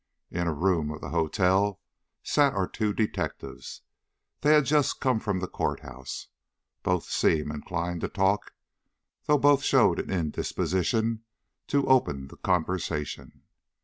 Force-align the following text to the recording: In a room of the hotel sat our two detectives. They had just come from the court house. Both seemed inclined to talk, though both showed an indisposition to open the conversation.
In 0.31 0.47
a 0.47 0.51
room 0.51 0.89
of 0.91 0.99
the 0.99 1.09
hotel 1.11 1.79
sat 2.23 2.55
our 2.55 2.67
two 2.67 2.91
detectives. 2.91 3.83
They 4.39 4.51
had 4.55 4.65
just 4.65 4.99
come 4.99 5.19
from 5.19 5.39
the 5.41 5.47
court 5.47 5.81
house. 5.81 6.29
Both 6.81 7.03
seemed 7.05 7.53
inclined 7.53 8.01
to 8.01 8.09
talk, 8.09 8.55
though 9.25 9.37
both 9.37 9.61
showed 9.61 9.99
an 9.99 10.09
indisposition 10.09 11.23
to 11.67 11.85
open 11.85 12.29
the 12.29 12.37
conversation. 12.37 13.43